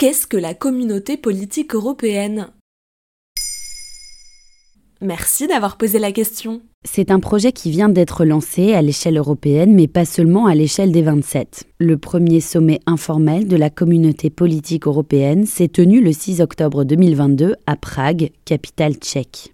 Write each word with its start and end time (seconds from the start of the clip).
Qu'est-ce 0.00 0.28
que 0.28 0.36
la 0.36 0.54
communauté 0.54 1.16
politique 1.16 1.74
européenne? 1.74 2.52
Merci 5.00 5.48
d'avoir 5.48 5.76
posé 5.76 5.98
la 5.98 6.12
question. 6.12 6.62
C'est 6.84 7.10
un 7.10 7.18
projet 7.18 7.50
qui 7.50 7.72
vient 7.72 7.88
d'être 7.88 8.24
lancé 8.24 8.74
à 8.74 8.80
l'échelle 8.80 9.16
européenne, 9.16 9.74
mais 9.74 9.88
pas 9.88 10.04
seulement 10.04 10.46
à 10.46 10.54
l'échelle 10.54 10.92
des 10.92 11.02
27. 11.02 11.64
Le 11.80 11.98
premier 11.98 12.40
sommet 12.40 12.78
informel 12.86 13.48
de 13.48 13.56
la 13.56 13.70
communauté 13.70 14.30
politique 14.30 14.86
européenne 14.86 15.46
s'est 15.46 15.66
tenu 15.66 16.00
le 16.00 16.12
6 16.12 16.42
octobre 16.42 16.84
2022 16.84 17.56
à 17.66 17.74
Prague, 17.74 18.30
capitale 18.44 18.94
tchèque. 18.94 19.52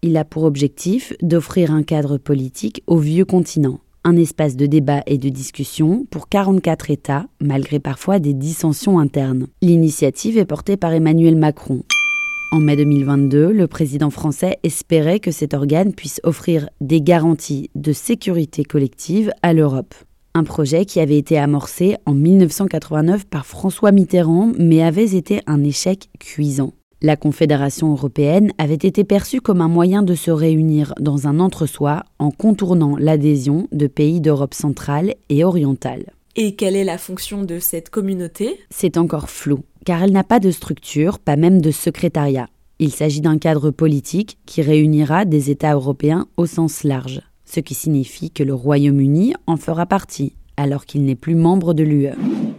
Il 0.00 0.16
a 0.16 0.24
pour 0.24 0.44
objectif 0.44 1.12
d'offrir 1.20 1.70
un 1.70 1.82
cadre 1.82 2.16
politique 2.16 2.82
au 2.86 2.96
vieux 2.96 3.26
continent, 3.26 3.80
un 4.06 4.16
espace 4.16 4.56
de 4.56 4.64
débat 4.64 5.02
et 5.06 5.18
de 5.18 5.28
discussion 5.28 6.06
pour 6.10 6.28
44 6.30 6.90
États, 6.90 7.26
malgré 7.42 7.80
parfois 7.80 8.20
des 8.20 8.32
dissensions 8.32 8.98
internes. 8.98 9.48
L'initiative 9.60 10.38
est 10.38 10.46
portée 10.46 10.78
par 10.78 10.92
Emmanuel 10.92 11.36
Macron, 11.36 11.82
en 12.52 12.60
mai 12.60 12.76
2022, 12.76 13.52
le 13.52 13.66
président 13.66 14.08
français 14.08 14.58
espérait 14.62 15.18
que 15.18 15.32
cet 15.32 15.52
organe 15.52 15.92
puisse 15.92 16.20
offrir 16.22 16.70
des 16.80 17.02
garanties 17.02 17.70
de 17.74 17.92
sécurité 17.92 18.62
collective 18.62 19.32
à 19.42 19.52
l'Europe. 19.52 19.94
Un 20.32 20.44
projet 20.44 20.84
qui 20.84 21.00
avait 21.00 21.18
été 21.18 21.38
amorcé 21.38 21.96
en 22.06 22.14
1989 22.14 23.26
par 23.26 23.46
François 23.46 23.90
Mitterrand 23.90 24.52
mais 24.58 24.82
avait 24.82 25.16
été 25.16 25.40
un 25.46 25.64
échec 25.64 26.08
cuisant. 26.20 26.72
La 27.06 27.14
Confédération 27.14 27.92
européenne 27.92 28.50
avait 28.58 28.74
été 28.74 29.04
perçue 29.04 29.40
comme 29.40 29.60
un 29.60 29.68
moyen 29.68 30.02
de 30.02 30.16
se 30.16 30.32
réunir 30.32 30.92
dans 30.98 31.28
un 31.28 31.38
entre-soi 31.38 32.02
en 32.18 32.32
contournant 32.32 32.96
l'adhésion 32.96 33.68
de 33.70 33.86
pays 33.86 34.20
d'Europe 34.20 34.54
centrale 34.54 35.14
et 35.28 35.44
orientale. 35.44 36.06
Et 36.34 36.56
quelle 36.56 36.74
est 36.74 36.82
la 36.82 36.98
fonction 36.98 37.44
de 37.44 37.60
cette 37.60 37.90
communauté? 37.90 38.58
C'est 38.70 38.96
encore 38.96 39.30
flou 39.30 39.60
car 39.84 40.02
elle 40.02 40.10
n'a 40.10 40.24
pas 40.24 40.40
de 40.40 40.50
structure, 40.50 41.20
pas 41.20 41.36
même 41.36 41.60
de 41.60 41.70
secrétariat. 41.70 42.48
Il 42.80 42.90
s'agit 42.90 43.20
d'un 43.20 43.38
cadre 43.38 43.70
politique 43.70 44.38
qui 44.44 44.60
réunira 44.60 45.24
des 45.24 45.52
États 45.52 45.74
européens 45.74 46.26
au 46.36 46.46
sens 46.46 46.82
large, 46.82 47.20
ce 47.44 47.60
qui 47.60 47.74
signifie 47.74 48.32
que 48.32 48.42
le 48.42 48.52
Royaume-Uni 48.52 49.34
en 49.46 49.56
fera 49.56 49.86
partie, 49.86 50.34
alors 50.56 50.86
qu'il 50.86 51.04
n'est 51.04 51.14
plus 51.14 51.34
membre 51.34 51.74
de 51.74 51.82
l'UE. 51.82 52.10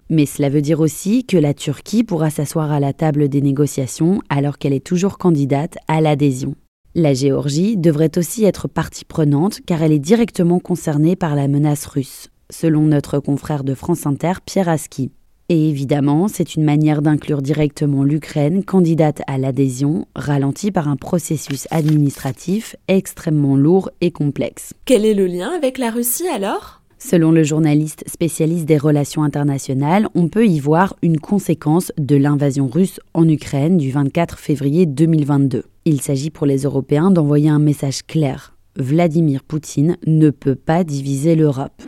Mais 0.09 0.25
cela 0.25 0.49
veut 0.49 0.61
dire 0.61 0.79
aussi 0.79 1.25
que 1.25 1.37
la 1.37 1.53
Turquie 1.53 2.03
pourra 2.03 2.29
s'asseoir 2.29 2.71
à 2.71 2.79
la 2.79 2.93
table 2.93 3.29
des 3.29 3.41
négociations 3.41 4.21
alors 4.29 4.57
qu'elle 4.57 4.73
est 4.73 4.85
toujours 4.85 5.17
candidate 5.17 5.77
à 5.87 6.01
l'adhésion. 6.01 6.55
La 6.95 7.13
Géorgie 7.13 7.77
devrait 7.77 8.17
aussi 8.17 8.45
être 8.45 8.67
partie 8.67 9.05
prenante 9.05 9.59
car 9.65 9.83
elle 9.83 9.91
est 9.91 9.99
directement 9.99 10.59
concernée 10.59 11.15
par 11.15 11.35
la 11.35 11.47
menace 11.47 11.85
russe, 11.85 12.29
selon 12.49 12.81
notre 12.83 13.19
confrère 13.19 13.63
de 13.63 13.75
France 13.75 14.07
Inter 14.07 14.33
Pierre 14.45 14.69
Aski. 14.69 15.11
Et 15.49 15.69
évidemment, 15.69 16.27
c'est 16.27 16.55
une 16.55 16.63
manière 16.63 17.01
d'inclure 17.01 17.41
directement 17.41 18.03
l'Ukraine, 18.03 18.65
candidate 18.65 19.21
à 19.27 19.37
l'adhésion, 19.37 20.05
ralentie 20.13 20.71
par 20.71 20.89
un 20.89 20.97
processus 20.97 21.67
administratif 21.71 22.75
extrêmement 22.89 23.55
lourd 23.55 23.89
et 24.01 24.11
complexe. 24.11 24.73
Quel 24.83 25.05
est 25.05 25.13
le 25.13 25.25
lien 25.25 25.51
avec 25.55 25.77
la 25.77 25.91
Russie 25.91 26.27
alors? 26.27 26.81
Selon 26.99 27.31
le 27.31 27.43
journaliste 27.43 28.03
spécialiste 28.07 28.65
des 28.65 28.77
relations 28.77 29.23
internationales, 29.23 30.07
on 30.15 30.29
peut 30.29 30.47
y 30.47 30.59
voir 30.59 30.95
une 31.03 31.19
conséquence 31.19 31.91
de 31.99 32.15
l'invasion 32.15 32.67
russe 32.67 32.99
en 33.13 33.27
Ukraine 33.29 33.77
du 33.77 33.91
24 33.91 34.39
février 34.39 34.87
2022. 34.87 35.63
Il 35.85 36.01
s'agit 36.01 36.31
pour 36.31 36.47
les 36.47 36.63
Européens 36.63 37.11
d'envoyer 37.11 37.49
un 37.49 37.59
message 37.59 38.01
clair. 38.05 38.55
Vladimir 38.77 39.43
Poutine 39.43 39.97
ne 40.07 40.31
peut 40.31 40.55
pas 40.55 40.83
diviser 40.83 41.35
l'Europe. 41.35 41.83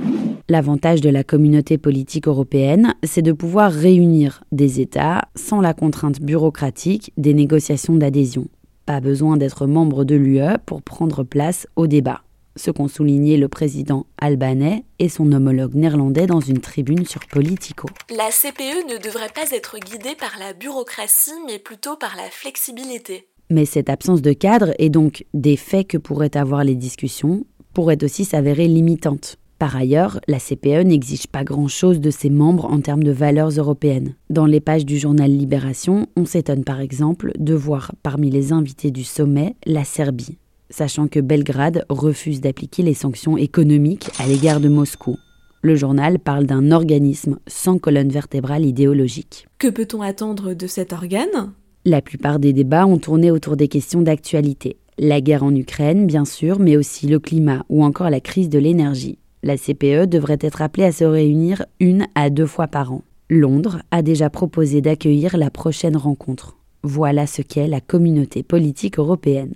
L'avantage 0.48 1.02
de 1.02 1.10
la 1.10 1.24
communauté 1.24 1.80
politique 1.80 2.28
européenne, 2.28 2.94
c'est 3.04 3.22
de 3.22 3.32
pouvoir 3.32 3.72
réunir 3.72 4.44
des 4.52 4.80
États 4.80 5.24
sans 5.36 5.60
la 5.60 5.74
contrainte 5.74 6.22
bureaucratique 6.22 7.14
des 7.18 7.34
négociations 7.34 7.96
d'adhésion. 7.96 8.48
Pas 8.86 9.02
besoin 9.02 9.38
d'être 9.38 9.66
membre 9.66 10.04
de 10.04 10.16
l'UE 10.16 10.58
pour 10.66 10.82
prendre 10.84 11.24
place 11.24 11.68
au 11.76 11.88
débat. 11.88 12.22
Ce 12.60 12.72
qu'ont 12.72 12.90
souligné 12.90 13.38
le 13.38 13.48
président 13.48 14.06
albanais 14.18 14.84
et 15.00 15.08
son 15.08 15.32
homologue 15.32 15.76
néerlandais 15.76 16.28
dans 16.28 16.42
une 16.42 16.60
tribune 16.60 17.06
sur 17.06 17.22
Politico. 17.26 17.88
La 18.10 18.32
CPE 18.32 18.92
ne 18.92 19.02
devrait 19.02 19.32
pas 19.34 19.50
être 19.56 19.78
guidée 19.80 20.18
par 20.20 20.34
la 20.38 20.52
bureaucratie, 20.52 21.32
mais 21.48 21.58
plutôt 21.58 21.96
par 21.96 22.18
la 22.18 22.30
flexibilité. 22.30 23.30
Mais 23.50 23.64
cette 23.64 23.90
absence 23.90 24.22
de 24.22 24.34
cadre 24.34 24.74
et 24.78 24.90
donc 24.90 25.26
des 25.34 25.56
faits 25.56 25.88
que 25.88 25.98
pourraient 25.98 26.36
avoir 26.36 26.66
les 26.66 26.76
discussions 26.76 27.46
pourrait 27.74 28.04
aussi 28.04 28.26
s'avérer 28.26 28.68
limitante. 28.68 29.38
Par 29.58 29.78
ailleurs, 29.78 30.20
la 30.28 30.40
CPE 30.40 30.84
n'exige 30.84 31.28
pas 31.28 31.46
grand-chose 31.46 32.02
de 32.02 32.10
ses 32.10 32.30
membres 32.30 32.66
en 32.66 32.82
termes 32.82 33.04
de 33.04 33.12
valeurs 33.12 33.52
européennes. 33.52 34.16
Dans 34.30 34.46
les 34.46 34.60
pages 34.60 34.86
du 34.86 34.98
journal 34.98 35.32
Libération, 35.32 36.08
on 36.18 36.26
s'étonne 36.26 36.66
par 36.66 36.82
exemple 36.82 37.32
de 37.40 37.54
voir 37.54 37.94
parmi 38.04 38.30
les 38.30 38.52
invités 38.52 38.92
du 38.92 39.06
sommet 39.06 39.56
la 39.66 39.86
Serbie, 39.86 40.38
sachant 40.70 41.08
que 41.08 41.20
Belgrade 41.20 41.86
refuse 41.90 42.42
d'appliquer 42.42 42.84
les 42.84 42.94
sanctions 42.94 43.38
économiques 43.38 44.10
à 44.20 44.28
l'égard 44.28 44.60
de 44.60 44.70
Moscou. 44.70 45.18
Le 45.62 45.76
journal 45.76 46.20
parle 46.20 46.46
d'un 46.46 46.72
organisme 46.72 47.38
sans 47.48 47.80
colonne 47.80 48.10
vertébrale 48.10 48.66
idéologique. 48.66 49.48
Que 49.58 49.68
peut-on 49.68 50.02
attendre 50.02 50.54
de 50.54 50.68
cet 50.68 50.94
organe? 50.94 51.54
La 51.86 52.02
plupart 52.02 52.40
des 52.40 52.54
débats 52.54 52.86
ont 52.86 52.98
tourné 52.98 53.32
autour 53.32 53.58
des 53.58 53.68
questions 53.68 54.02
d'actualité. 54.02 54.78
La 54.98 55.22
guerre 55.22 55.44
en 55.44 55.56
Ukraine, 55.56 56.06
bien 56.08 56.26
sûr, 56.26 56.60
mais 56.60 56.78
aussi 56.78 57.08
le 57.08 57.20
climat 57.20 57.66
ou 57.70 57.84
encore 57.84 58.10
la 58.10 58.20
crise 58.20 58.50
de 58.50 58.60
l'énergie. 58.60 59.18
La 59.44 59.58
CPE 59.58 60.06
devrait 60.06 60.38
être 60.42 60.62
appelée 60.62 60.84
à 60.84 60.92
se 60.92 61.06
réunir 61.06 61.66
une 61.80 62.08
à 62.16 62.30
deux 62.30 62.46
fois 62.46 62.68
par 62.68 62.92
an. 62.92 63.04
Londres 63.30 63.82
a 63.92 64.02
déjà 64.02 64.30
proposé 64.30 64.82
d'accueillir 64.82 65.38
la 65.38 65.50
prochaine 65.50 65.96
rencontre. 65.96 66.58
Voilà 66.84 67.28
ce 67.28 67.42
qu'est 67.42 67.68
la 67.68 67.82
communauté 67.82 68.44
politique 68.44 69.00
européenne. 69.00 69.56